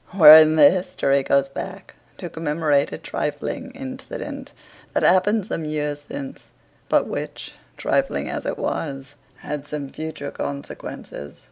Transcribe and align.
Wherein 0.13 0.55
the 0.55 0.71
history 0.71 1.21
goes 1.21 1.47
back 1.47 1.93
to 2.17 2.27
commemorate 2.27 2.91
a 2.91 2.97
trifling 2.97 3.69
incident 3.75 4.51
that 4.93 5.03
happened 5.03 5.45
some 5.45 5.63
years 5.63 6.01
since; 6.09 6.49
but 6.89 7.05
which, 7.05 7.53
trifling 7.77 8.27
as 8.27 8.47
it 8.47 8.57
was, 8.57 9.13
had 9.41 9.67
some 9.67 9.89
future 9.89 10.31
consequences. 10.31 11.39